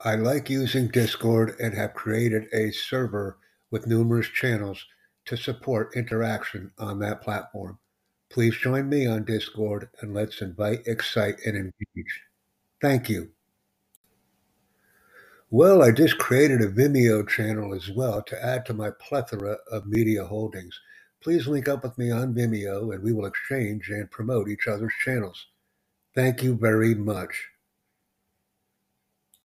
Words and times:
I 0.00 0.16
like 0.16 0.50
using 0.50 0.88
Discord 0.88 1.54
and 1.60 1.74
have 1.74 1.94
created 1.94 2.46
a 2.52 2.72
server 2.72 3.38
with 3.70 3.86
numerous 3.86 4.28
channels 4.28 4.84
to 5.26 5.36
support 5.36 5.96
interaction 5.96 6.70
on 6.78 6.98
that 6.98 7.22
platform. 7.22 7.78
Please 8.30 8.56
join 8.56 8.88
me 8.88 9.06
on 9.06 9.24
Discord 9.24 9.88
and 10.00 10.12
let's 10.12 10.42
invite, 10.42 10.86
excite, 10.86 11.36
and 11.46 11.56
engage. 11.56 12.20
Thank 12.80 13.08
you. 13.08 13.30
Well, 15.50 15.82
I 15.82 15.92
just 15.92 16.18
created 16.18 16.60
a 16.60 16.68
Vimeo 16.68 17.26
channel 17.28 17.74
as 17.74 17.88
well 17.90 18.22
to 18.22 18.44
add 18.44 18.66
to 18.66 18.74
my 18.74 18.90
plethora 18.90 19.58
of 19.70 19.86
media 19.86 20.24
holdings. 20.24 20.78
Please 21.22 21.46
link 21.46 21.68
up 21.68 21.84
with 21.84 21.96
me 21.96 22.10
on 22.10 22.34
Vimeo 22.34 22.92
and 22.92 23.02
we 23.02 23.12
will 23.12 23.26
exchange 23.26 23.88
and 23.88 24.10
promote 24.10 24.48
each 24.48 24.66
other's 24.66 24.92
channels. 25.04 25.46
Thank 26.14 26.42
you 26.42 26.56
very 26.56 26.94
much. 26.94 27.48